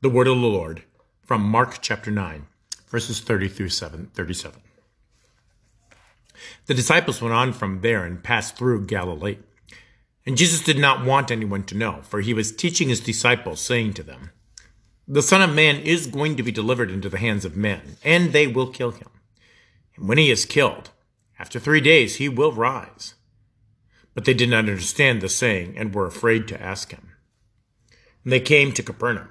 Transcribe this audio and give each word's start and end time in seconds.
The 0.00 0.08
word 0.08 0.28
of 0.28 0.40
the 0.40 0.46
Lord 0.46 0.84
from 1.24 1.42
Mark 1.42 1.78
chapter 1.80 2.12
9, 2.12 2.46
verses 2.86 3.18
30 3.18 3.48
through 3.48 3.70
7, 3.70 4.10
37. 4.14 4.60
The 6.66 6.74
disciples 6.74 7.20
went 7.20 7.34
on 7.34 7.52
from 7.52 7.80
there 7.80 8.04
and 8.04 8.22
passed 8.22 8.56
through 8.56 8.86
Galilee. 8.86 9.38
And 10.24 10.36
Jesus 10.36 10.62
did 10.62 10.78
not 10.78 11.04
want 11.04 11.32
anyone 11.32 11.64
to 11.64 11.76
know, 11.76 12.02
for 12.02 12.20
he 12.20 12.32
was 12.32 12.52
teaching 12.52 12.88
his 12.88 13.00
disciples, 13.00 13.60
saying 13.60 13.94
to 13.94 14.04
them, 14.04 14.30
The 15.08 15.20
Son 15.20 15.42
of 15.42 15.52
Man 15.52 15.80
is 15.80 16.06
going 16.06 16.36
to 16.36 16.44
be 16.44 16.52
delivered 16.52 16.92
into 16.92 17.08
the 17.08 17.18
hands 17.18 17.44
of 17.44 17.56
men, 17.56 17.96
and 18.04 18.32
they 18.32 18.46
will 18.46 18.68
kill 18.68 18.92
him. 18.92 19.10
And 19.96 20.08
when 20.08 20.18
he 20.18 20.30
is 20.30 20.44
killed, 20.44 20.90
after 21.40 21.58
three 21.58 21.80
days 21.80 22.16
he 22.16 22.28
will 22.28 22.52
rise. 22.52 23.14
But 24.14 24.26
they 24.26 24.34
did 24.34 24.50
not 24.50 24.68
understand 24.68 25.22
the 25.22 25.28
saying 25.28 25.76
and 25.76 25.92
were 25.92 26.06
afraid 26.06 26.46
to 26.46 26.62
ask 26.62 26.92
him. 26.92 27.14
And 28.22 28.32
they 28.32 28.38
came 28.38 28.70
to 28.70 28.82
Capernaum. 28.84 29.30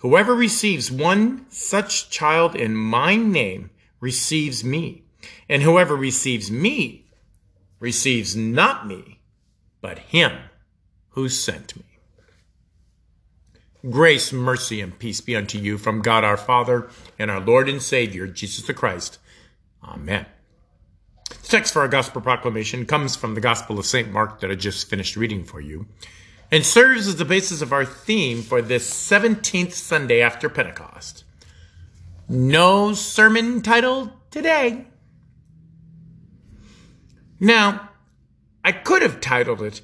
Whoever 0.00 0.34
receives 0.34 0.90
one 0.90 1.44
such 1.50 2.08
child 2.08 2.56
in 2.56 2.74
my 2.74 3.16
name 3.16 3.70
receives 4.00 4.64
me, 4.64 5.02
and 5.46 5.62
whoever 5.62 5.94
receives 5.94 6.50
me 6.50 7.04
receives 7.80 8.34
not 8.34 8.86
me, 8.86 9.20
but 9.82 9.98
him 9.98 10.32
who 11.10 11.28
sent 11.28 11.76
me. 11.76 11.84
Grace, 13.90 14.32
mercy, 14.32 14.80
and 14.80 14.98
peace 14.98 15.20
be 15.20 15.36
unto 15.36 15.58
you 15.58 15.76
from 15.76 16.00
God 16.00 16.24
our 16.24 16.36
Father 16.38 16.88
and 17.18 17.30
our 17.30 17.40
Lord 17.40 17.68
and 17.68 17.82
Savior, 17.82 18.26
Jesus 18.26 18.66
the 18.66 18.72
Christ. 18.72 19.18
Amen. 19.84 20.24
The 21.28 21.48
text 21.48 21.74
for 21.74 21.80
our 21.80 21.88
gospel 21.88 22.22
proclamation 22.22 22.86
comes 22.86 23.16
from 23.16 23.34
the 23.34 23.40
Gospel 23.40 23.78
of 23.78 23.84
St. 23.84 24.10
Mark 24.10 24.40
that 24.40 24.50
I 24.50 24.54
just 24.54 24.88
finished 24.88 25.16
reading 25.16 25.44
for 25.44 25.60
you 25.60 25.86
and 26.50 26.66
serves 26.66 27.06
as 27.06 27.16
the 27.16 27.24
basis 27.24 27.62
of 27.62 27.72
our 27.72 27.84
theme 27.84 28.42
for 28.42 28.60
this 28.60 28.90
17th 28.90 29.72
Sunday 29.72 30.20
after 30.20 30.48
Pentecost. 30.48 31.24
No 32.28 32.92
sermon 32.92 33.62
title 33.62 34.12
today. 34.30 34.86
Now, 37.38 37.90
I 38.64 38.72
could 38.72 39.02
have 39.02 39.20
titled 39.20 39.62
it, 39.62 39.80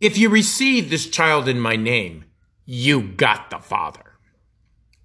If 0.00 0.16
You 0.16 0.28
Receive 0.28 0.88
This 0.88 1.08
Child 1.08 1.48
in 1.48 1.60
My 1.60 1.76
Name, 1.76 2.24
You 2.64 3.02
Got 3.02 3.50
the 3.50 3.58
Father. 3.58 4.00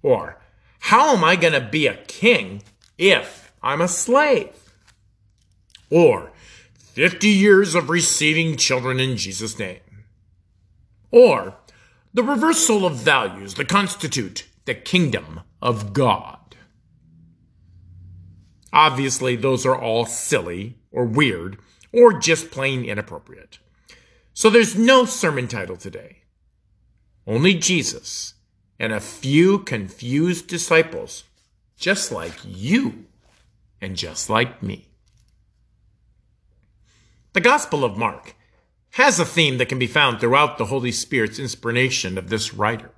Or, 0.02 0.40
How 0.80 1.14
Am 1.14 1.22
I 1.22 1.36
Going 1.36 1.52
to 1.52 1.60
Be 1.60 1.86
a 1.86 1.96
King 2.04 2.62
if 2.96 3.52
I'm 3.62 3.80
a 3.80 3.88
Slave? 3.88 4.48
Or, 5.90 6.32
50 6.94 7.28
Years 7.28 7.74
of 7.74 7.90
Receiving 7.90 8.56
Children 8.56 8.98
in 8.98 9.16
Jesus' 9.16 9.58
Name. 9.58 9.80
Or, 11.10 11.56
the 12.12 12.22
reversal 12.22 12.86
of 12.86 12.96
values 12.96 13.54
that 13.54 13.68
constitute 13.68 14.46
the 14.64 14.74
kingdom 14.74 15.40
of 15.62 15.92
God. 15.92 16.56
Obviously, 18.72 19.36
those 19.36 19.66
are 19.66 19.76
all 19.76 20.06
silly 20.06 20.76
or 20.90 21.04
weird 21.04 21.58
or 21.92 22.18
just 22.18 22.50
plain 22.50 22.84
inappropriate. 22.84 23.58
So 24.32 24.48
there's 24.48 24.76
no 24.76 25.04
sermon 25.04 25.48
title 25.48 25.76
today. 25.76 26.18
Only 27.26 27.54
Jesus 27.54 28.34
and 28.78 28.92
a 28.92 29.00
few 29.00 29.58
confused 29.58 30.46
disciples, 30.46 31.24
just 31.76 32.10
like 32.10 32.38
you 32.44 33.06
and 33.80 33.96
just 33.96 34.30
like 34.30 34.62
me. 34.62 34.86
The 37.32 37.40
Gospel 37.40 37.84
of 37.84 37.96
Mark 37.96 38.34
has 38.92 39.20
a 39.20 39.24
theme 39.24 39.58
that 39.58 39.68
can 39.68 39.78
be 39.78 39.86
found 39.86 40.20
throughout 40.20 40.58
the 40.58 40.66
Holy 40.66 40.92
Spirit's 40.92 41.38
inspiration 41.38 42.18
of 42.18 42.28
this 42.28 42.52
writer. 42.52 42.90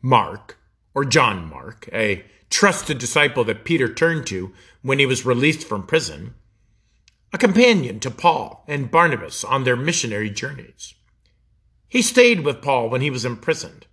Mark, 0.00 0.58
or 0.94 1.04
John 1.04 1.48
Mark, 1.48 1.88
a 1.92 2.24
trusted 2.50 2.98
disciple 2.98 3.44
that 3.44 3.64
Peter 3.64 3.92
turned 3.92 4.26
to 4.28 4.52
when 4.82 4.98
he 4.98 5.06
was 5.06 5.26
released 5.26 5.66
from 5.66 5.86
prison, 5.86 6.34
a 7.32 7.38
companion 7.38 7.98
to 8.00 8.10
Paul 8.10 8.64
and 8.68 8.90
Barnabas 8.90 9.42
on 9.42 9.64
their 9.64 9.76
missionary 9.76 10.30
journeys. 10.30 10.94
He 11.88 12.02
stayed 12.02 12.40
with 12.40 12.62
Paul 12.62 12.88
when 12.88 13.00
he 13.00 13.10
was 13.10 13.24
imprisoned. 13.24 13.86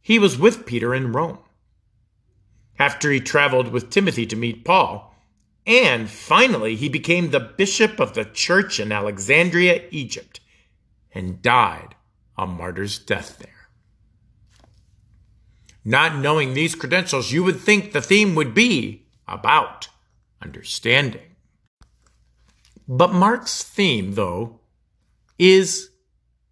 He 0.00 0.18
was 0.18 0.38
with 0.38 0.66
Peter 0.66 0.94
in 0.94 1.12
Rome. 1.12 1.38
After 2.78 3.10
he 3.10 3.20
traveled 3.20 3.68
with 3.68 3.90
Timothy 3.90 4.26
to 4.26 4.36
meet 4.36 4.64
Paul, 4.64 5.09
and 5.70 6.10
finally 6.10 6.74
he 6.74 6.88
became 6.88 7.30
the 7.30 7.38
bishop 7.38 8.00
of 8.00 8.14
the 8.14 8.24
church 8.24 8.80
in 8.80 8.90
Alexandria, 8.90 9.84
Egypt, 9.92 10.40
and 11.14 11.40
died 11.40 11.94
a 12.36 12.44
martyr's 12.44 12.98
death 12.98 13.38
there. 13.38 13.68
Not 15.84 16.16
knowing 16.16 16.54
these 16.54 16.74
credentials, 16.74 17.30
you 17.30 17.44
would 17.44 17.60
think 17.60 17.92
the 17.92 18.02
theme 18.02 18.34
would 18.34 18.52
be 18.52 19.06
about 19.28 19.86
understanding. 20.42 21.36
But 22.88 23.12
Mark's 23.12 23.62
theme, 23.62 24.14
though, 24.14 24.58
is 25.38 25.90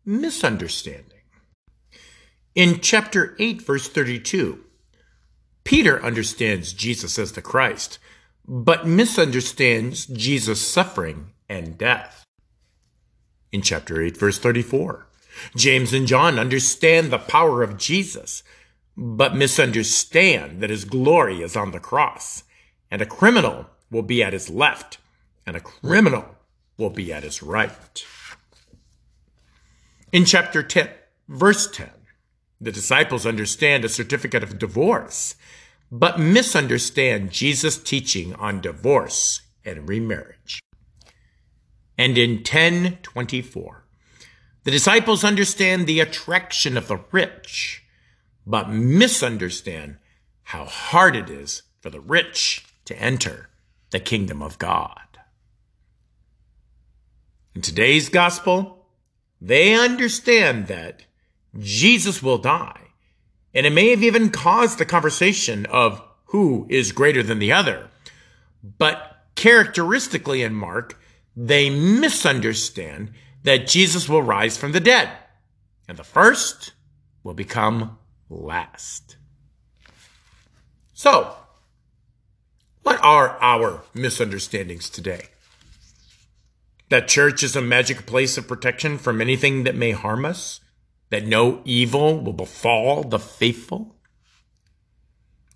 misunderstanding. 0.05 1.23
In 2.55 2.79
chapter 2.81 3.35
8, 3.41 3.63
verse 3.63 3.89
32, 3.89 4.65
Peter 5.65 6.03
understands 6.05 6.73
Jesus 6.73 7.19
as 7.19 7.33
the 7.33 7.43
Christ, 7.43 7.99
but 8.51 8.87
misunderstands 8.87 10.07
Jesus' 10.07 10.67
suffering 10.67 11.33
and 11.51 11.77
death. 11.77 12.25
In 13.53 13.61
chapter 13.61 14.01
8, 14.01 14.17
verse 14.17 14.39
34, 14.39 15.07
James 15.55 15.93
and 15.93 16.07
John 16.07 16.39
understand 16.39 17.11
the 17.11 17.19
power 17.19 17.63
of 17.63 17.77
Jesus, 17.77 18.43
but 18.97 19.37
misunderstand 19.37 20.63
that 20.63 20.71
his 20.71 20.87
glory 20.87 21.43
is 21.43 21.57
on 21.57 21.73
the 21.73 21.79
cross, 21.79 22.45
and 22.91 23.03
a 23.03 23.07
criminal 23.07 23.67
will 23.91 24.03
be 24.03 24.23
at 24.23 24.33
his 24.33 24.49
left, 24.49 24.97
and 25.47 25.55
a 25.55 25.61
criminal 25.61 26.25
will 26.79 26.91
be 26.91 27.13
at 27.13 27.25
his 27.25 27.43
right. 27.43 28.05
In 30.11 30.25
chapter 30.25 30.63
10, 30.63 30.89
verse 31.29 31.71
10, 31.71 31.91
the 32.63 32.73
disciples 32.73 33.27
understand 33.27 33.85
a 33.85 33.91
certificate 33.91 34.43
of 34.43 34.59
divorce, 34.59 35.35
but 35.91 36.21
misunderstand 36.21 37.31
Jesus' 37.31 37.79
teaching 37.79 38.35
on 38.35 38.61
divorce 38.61 39.41
and 39.65 39.89
remarriage. 39.89 40.61
And 41.97 42.17
in 42.17 42.37
1024, 42.37 43.85
the 44.65 44.71
disciples 44.71 45.25
understand 45.25 45.87
the 45.87 46.01
attraction 46.01 46.77
of 46.77 46.89
the 46.89 47.01
rich, 47.11 47.85
but 48.47 48.71
misunderstand 48.71 49.97
how 50.45 50.65
hard 50.65 51.17
it 51.17 51.31
is 51.31 51.63
for 51.81 51.91
the 51.91 52.01
rich 52.01 52.65
to 52.85 52.99
enter 53.01 53.49
the 53.91 54.01
kingdom 54.01 54.43
of 54.43 54.59
God. 54.59 55.01
In 57.55 57.63
today's 57.63 58.09
gospel, 58.09 58.87
they 59.41 59.75
understand 59.75 60.67
that 60.67 61.05
Jesus 61.59 62.23
will 62.23 62.39
die, 62.39 62.88
and 63.55 63.67
it 63.67 63.73
may 63.73 63.91
have 63.91 64.03
even 64.03 64.31
caused 64.31 64.79
the 64.79 64.85
conversation 64.85 65.67
of 65.67 66.03
who 66.27 66.67
is 66.69 66.93
greater 66.93 67.23
than 67.23 67.39
the 67.39 67.53
other. 67.53 67.89
But 68.63 69.25
characteristically 69.35 70.43
in 70.43 70.55
Mark, 70.55 71.01
they 71.37 71.71
misunderstand 71.71 73.13
that 73.45 73.67
Jesus 73.67 74.09
will 74.09 74.23
rise 74.23 74.57
from 74.57 74.73
the 74.73 74.81
dead, 74.81 75.11
and 75.87 75.97
the 75.97 76.05
first 76.05 76.73
will 77.23 77.35
become 77.35 77.99
last. 78.29 79.17
So, 80.93 81.37
what 82.83 82.99
are 83.03 83.39
our 83.41 83.83
misunderstandings 83.95 84.91
today? 84.91 85.29
That 86.89 87.07
church 87.07 87.43
is 87.43 87.55
a 87.55 87.63
magic 87.63 88.07
place 88.07 88.37
of 88.37 88.49
protection 88.49 88.99
from 88.99 89.21
anything 89.21 89.65
that 89.65 89.77
may 89.77 89.93
harm 89.93 90.25
us? 90.25 90.61
That 91.11 91.27
no 91.27 91.63
evil 91.65 92.21
will 92.21 92.33
befall 92.33 93.03
the 93.03 93.19
faithful? 93.19 93.97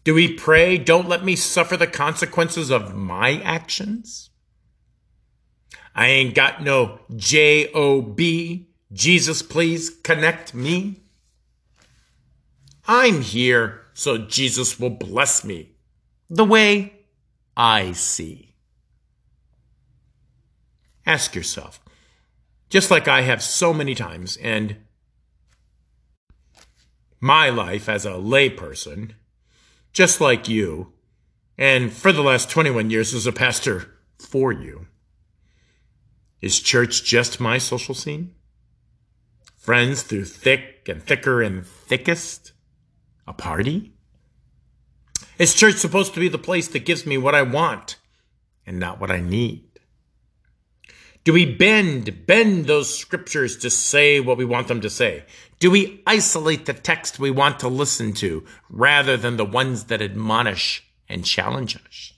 Do 0.04 0.14
we 0.14 0.32
pray, 0.32 0.78
don't 0.78 1.08
let 1.08 1.24
me 1.24 1.36
suffer 1.36 1.76
the 1.76 1.86
consequences 1.86 2.70
of 2.70 2.94
my 2.94 3.40
actions? 3.42 4.30
I 5.94 6.06
ain't 6.06 6.34
got 6.34 6.62
no 6.62 7.00
J 7.14 7.70
O 7.72 8.00
B. 8.02 8.68
Jesus, 8.92 9.42
please 9.42 9.90
connect 9.90 10.54
me. 10.54 11.02
I'm 12.86 13.22
here 13.22 13.82
so 13.94 14.18
Jesus 14.18 14.80
will 14.80 14.90
bless 14.90 15.44
me 15.44 15.72
the 16.28 16.44
way 16.44 16.94
I 17.56 17.92
see. 17.92 18.54
Ask 21.04 21.34
yourself, 21.34 21.80
just 22.70 22.90
like 22.90 23.06
I 23.06 23.22
have 23.22 23.42
so 23.42 23.74
many 23.74 23.94
times, 23.94 24.36
and 24.38 24.76
my 27.22 27.48
life 27.48 27.88
as 27.88 28.04
a 28.04 28.10
layperson, 28.10 29.12
just 29.92 30.20
like 30.20 30.48
you, 30.48 30.92
and 31.56 31.92
for 31.92 32.12
the 32.12 32.20
last 32.20 32.50
21 32.50 32.90
years 32.90 33.14
as 33.14 33.28
a 33.28 33.32
pastor 33.32 33.94
for 34.18 34.50
you. 34.50 34.88
Is 36.40 36.58
church 36.58 37.04
just 37.04 37.38
my 37.38 37.58
social 37.58 37.94
scene? 37.94 38.34
Friends 39.56 40.02
through 40.02 40.24
thick 40.24 40.88
and 40.88 41.00
thicker 41.00 41.40
and 41.40 41.64
thickest? 41.64 42.50
A 43.28 43.32
party? 43.32 43.92
Is 45.38 45.54
church 45.54 45.76
supposed 45.76 46.14
to 46.14 46.20
be 46.20 46.28
the 46.28 46.38
place 46.38 46.66
that 46.68 46.84
gives 46.84 47.06
me 47.06 47.18
what 47.18 47.36
I 47.36 47.42
want 47.42 47.98
and 48.66 48.80
not 48.80 49.00
what 49.00 49.12
I 49.12 49.20
need? 49.20 49.71
Do 51.24 51.32
we 51.32 51.46
bend, 51.46 52.26
bend 52.26 52.66
those 52.66 52.98
scriptures 52.98 53.56
to 53.58 53.70
say 53.70 54.18
what 54.18 54.36
we 54.36 54.44
want 54.44 54.68
them 54.68 54.80
to 54.80 54.90
say? 54.90 55.24
Do 55.60 55.70
we 55.70 56.02
isolate 56.06 56.66
the 56.66 56.72
text 56.72 57.20
we 57.20 57.30
want 57.30 57.60
to 57.60 57.68
listen 57.68 58.12
to 58.14 58.44
rather 58.68 59.16
than 59.16 59.36
the 59.36 59.44
ones 59.44 59.84
that 59.84 60.02
admonish 60.02 60.84
and 61.08 61.24
challenge 61.24 61.76
us? 61.76 62.12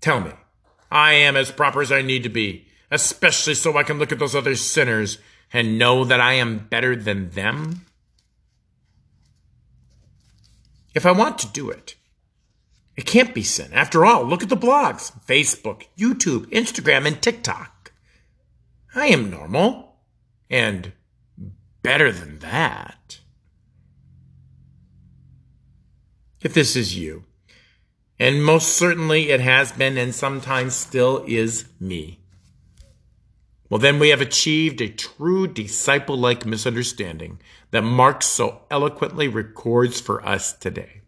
Tell 0.00 0.20
me, 0.20 0.30
I 0.90 1.12
am 1.12 1.36
as 1.36 1.50
proper 1.50 1.82
as 1.82 1.92
I 1.92 2.00
need 2.00 2.22
to 2.22 2.28
be, 2.30 2.66
especially 2.90 3.54
so 3.54 3.76
I 3.76 3.82
can 3.82 3.98
look 3.98 4.12
at 4.12 4.18
those 4.18 4.34
other 4.34 4.54
sinners 4.54 5.18
and 5.52 5.78
know 5.78 6.04
that 6.04 6.20
I 6.20 6.34
am 6.34 6.58
better 6.58 6.96
than 6.96 7.30
them? 7.30 7.86
If 10.94 11.04
I 11.04 11.12
want 11.12 11.38
to 11.40 11.46
do 11.48 11.70
it, 11.70 11.94
it 12.96 13.04
can't 13.04 13.34
be 13.34 13.42
sin. 13.42 13.72
After 13.72 14.04
all, 14.06 14.24
look 14.24 14.42
at 14.42 14.48
the 14.48 14.56
blogs 14.56 15.12
Facebook, 15.26 15.84
YouTube, 15.98 16.46
Instagram, 16.46 17.06
and 17.06 17.20
TikTok. 17.20 17.92
I 18.94 19.06
am 19.08 19.30
normal 19.30 19.96
and 20.48 20.92
better 21.82 22.10
than 22.10 22.38
that. 22.38 23.20
If 26.40 26.54
this 26.54 26.76
is 26.76 26.96
you, 26.96 27.24
and 28.18 28.42
most 28.42 28.76
certainly 28.76 29.30
it 29.30 29.40
has 29.40 29.72
been 29.72 29.98
and 29.98 30.14
sometimes 30.14 30.74
still 30.74 31.22
is 31.26 31.66
me, 31.78 32.20
well, 33.68 33.80
then 33.80 33.98
we 33.98 34.10
have 34.10 34.20
achieved 34.20 34.80
a 34.80 34.88
true 34.88 35.48
disciple 35.48 36.16
like 36.16 36.46
misunderstanding 36.46 37.40
that 37.72 37.82
Mark 37.82 38.22
so 38.22 38.62
eloquently 38.70 39.26
records 39.26 40.00
for 40.00 40.24
us 40.24 40.52
today. 40.52 41.02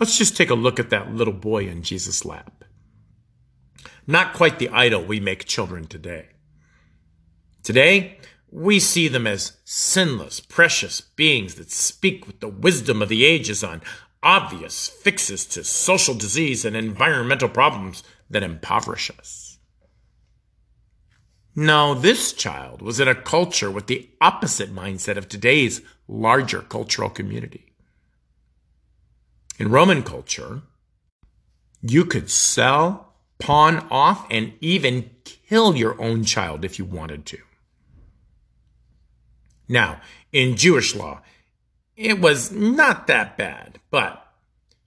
Let's 0.00 0.18
just 0.18 0.36
take 0.36 0.50
a 0.50 0.54
look 0.54 0.80
at 0.80 0.90
that 0.90 1.14
little 1.14 1.32
boy 1.32 1.68
in 1.68 1.82
Jesus' 1.82 2.24
lap. 2.24 2.64
Not 4.06 4.34
quite 4.34 4.58
the 4.58 4.68
idol 4.68 5.04
we 5.04 5.20
make 5.20 5.44
children 5.46 5.86
today. 5.86 6.28
Today, 7.62 8.18
we 8.50 8.78
see 8.78 9.08
them 9.08 9.26
as 9.26 9.56
sinless, 9.64 10.40
precious 10.40 11.00
beings 11.00 11.54
that 11.56 11.70
speak 11.70 12.26
with 12.26 12.40
the 12.40 12.48
wisdom 12.48 13.02
of 13.02 13.08
the 13.08 13.24
ages 13.24 13.64
on 13.64 13.82
obvious 14.22 14.88
fixes 14.88 15.44
to 15.46 15.64
social 15.64 16.14
disease 16.14 16.64
and 16.64 16.76
environmental 16.76 17.48
problems 17.48 18.02
that 18.30 18.42
impoverish 18.42 19.10
us. 19.18 19.58
No, 21.56 21.94
this 21.94 22.32
child 22.32 22.82
was 22.82 22.98
in 22.98 23.06
a 23.06 23.14
culture 23.14 23.70
with 23.70 23.86
the 23.86 24.10
opposite 24.20 24.74
mindset 24.74 25.16
of 25.16 25.28
today's 25.28 25.82
larger 26.08 26.60
cultural 26.62 27.10
community. 27.10 27.73
In 29.58 29.70
Roman 29.70 30.02
culture, 30.02 30.62
you 31.80 32.04
could 32.04 32.30
sell, 32.30 33.12
pawn 33.38 33.86
off, 33.90 34.26
and 34.30 34.54
even 34.60 35.10
kill 35.24 35.76
your 35.76 36.00
own 36.00 36.24
child 36.24 36.64
if 36.64 36.78
you 36.78 36.84
wanted 36.84 37.24
to. 37.26 37.38
Now, 39.68 40.00
in 40.32 40.56
Jewish 40.56 40.94
law, 40.94 41.20
it 41.96 42.20
was 42.20 42.50
not 42.50 43.06
that 43.06 43.36
bad, 43.36 43.78
but 43.90 44.26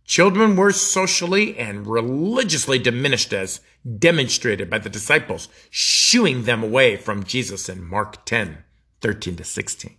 children 0.03 0.55
were 0.55 0.71
socially 0.71 1.57
and 1.57 1.87
religiously 1.87 2.77
diminished 2.77 3.31
as 3.31 3.61
demonstrated 3.97 4.69
by 4.69 4.79
the 4.79 4.89
disciples 4.89 5.47
shooing 5.69 6.43
them 6.43 6.63
away 6.63 6.97
from 6.97 7.23
Jesus 7.23 7.69
in 7.69 7.83
Mark 7.83 8.25
10, 8.25 8.57
13 9.01 9.37
to 9.37 9.43
16. 9.43 9.95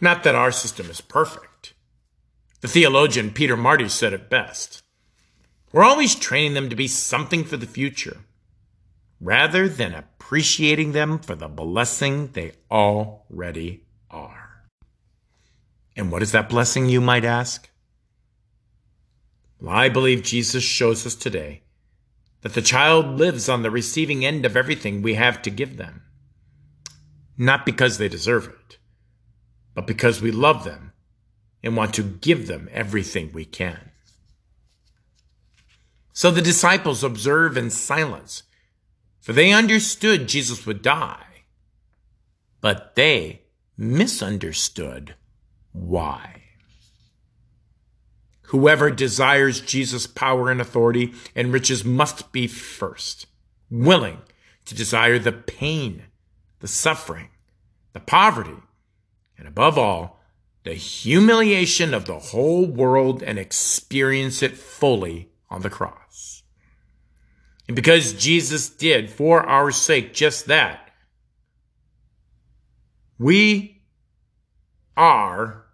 Not 0.00 0.22
that 0.22 0.34
our 0.34 0.52
system 0.52 0.90
is 0.90 1.00
perfect. 1.00 1.47
The 2.60 2.68
theologian 2.68 3.30
Peter 3.30 3.56
Marty 3.56 3.88
said 3.88 4.12
it 4.12 4.28
best. 4.28 4.82
We're 5.72 5.84
always 5.84 6.16
training 6.16 6.54
them 6.54 6.68
to 6.70 6.76
be 6.76 6.88
something 6.88 7.44
for 7.44 7.56
the 7.56 7.66
future, 7.66 8.18
rather 9.20 9.68
than 9.68 9.94
appreciating 9.94 10.92
them 10.92 11.20
for 11.20 11.36
the 11.36 11.46
blessing 11.46 12.28
they 12.32 12.52
already 12.70 13.84
are. 14.10 14.64
And 15.94 16.10
what 16.10 16.22
is 16.22 16.32
that 16.32 16.48
blessing, 16.48 16.88
you 16.88 17.00
might 17.00 17.24
ask? 17.24 17.68
Well, 19.60 19.74
I 19.74 19.88
believe 19.88 20.22
Jesus 20.22 20.64
shows 20.64 21.06
us 21.06 21.14
today 21.14 21.62
that 22.42 22.54
the 22.54 22.62
child 22.62 23.18
lives 23.18 23.48
on 23.48 23.62
the 23.62 23.70
receiving 23.70 24.24
end 24.24 24.44
of 24.44 24.56
everything 24.56 25.02
we 25.02 25.14
have 25.14 25.42
to 25.42 25.50
give 25.50 25.76
them. 25.76 26.02
Not 27.36 27.66
because 27.66 27.98
they 27.98 28.08
deserve 28.08 28.48
it, 28.48 28.78
but 29.74 29.86
because 29.86 30.20
we 30.20 30.30
love 30.32 30.64
them 30.64 30.87
and 31.62 31.76
want 31.76 31.94
to 31.94 32.02
give 32.02 32.46
them 32.46 32.68
everything 32.72 33.30
we 33.32 33.44
can. 33.44 33.90
So 36.12 36.30
the 36.30 36.42
disciples 36.42 37.04
observe 37.04 37.56
in 37.56 37.70
silence, 37.70 38.42
for 39.20 39.32
they 39.32 39.52
understood 39.52 40.28
Jesus 40.28 40.66
would 40.66 40.82
die, 40.82 41.44
but 42.60 42.96
they 42.96 43.42
misunderstood 43.76 45.14
why. 45.72 46.42
Whoever 48.48 48.90
desires 48.90 49.60
Jesus' 49.60 50.06
power 50.06 50.50
and 50.50 50.60
authority 50.60 51.12
and 51.36 51.52
riches 51.52 51.84
must 51.84 52.32
be 52.32 52.46
first, 52.46 53.26
willing 53.70 54.18
to 54.64 54.74
desire 54.74 55.18
the 55.18 55.32
pain, 55.32 56.04
the 56.60 56.68
suffering, 56.68 57.28
the 57.92 58.00
poverty, 58.00 58.56
and 59.36 59.46
above 59.46 59.78
all, 59.78 60.17
the 60.64 60.74
humiliation 60.74 61.94
of 61.94 62.04
the 62.04 62.18
whole 62.18 62.66
world 62.66 63.22
and 63.22 63.38
experience 63.38 64.42
it 64.42 64.56
fully 64.56 65.30
on 65.48 65.62
the 65.62 65.70
cross. 65.70 66.42
And 67.66 67.76
because 67.76 68.14
Jesus 68.14 68.68
did 68.68 69.10
for 69.10 69.42
our 69.42 69.70
sake 69.70 70.14
just 70.14 70.46
that, 70.46 70.90
we 73.18 73.82
are 74.96 75.64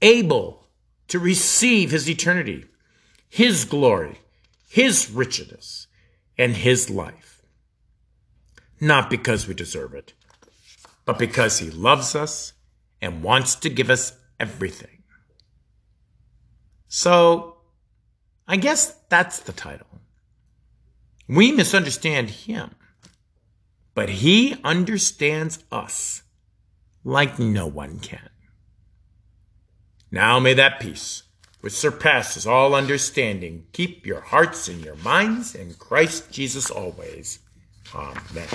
able 0.00 0.66
to 1.08 1.18
receive 1.18 1.90
his 1.90 2.08
eternity, 2.08 2.66
his 3.28 3.64
glory, 3.64 4.20
his 4.68 5.10
richness, 5.10 5.86
and 6.38 6.56
his 6.56 6.90
life. 6.90 7.42
Not 8.80 9.10
because 9.10 9.46
we 9.46 9.54
deserve 9.54 9.94
it, 9.94 10.12
but 11.04 11.18
because 11.18 11.58
he 11.58 11.70
loves 11.70 12.14
us 12.16 12.52
and 13.02 13.22
wants 13.22 13.56
to 13.56 13.68
give 13.68 13.90
us 13.90 14.16
everything. 14.40 15.02
So, 16.86 17.56
I 18.46 18.56
guess 18.56 18.94
that's 19.08 19.40
the 19.40 19.52
title. 19.52 19.86
We 21.28 21.52
misunderstand 21.52 22.30
him, 22.30 22.74
but 23.94 24.08
he 24.08 24.56
understands 24.64 25.64
us 25.72 26.22
like 27.04 27.38
no 27.38 27.66
one 27.66 27.98
can. 27.98 28.28
Now 30.10 30.38
may 30.38 30.54
that 30.54 30.80
peace, 30.80 31.22
which 31.60 31.72
surpasses 31.72 32.46
all 32.46 32.74
understanding, 32.74 33.66
keep 33.72 34.06
your 34.06 34.20
hearts 34.20 34.68
and 34.68 34.84
your 34.84 34.96
minds 34.96 35.54
in 35.54 35.74
Christ 35.74 36.30
Jesus 36.30 36.70
always. 36.70 37.38
Amen. 37.94 38.48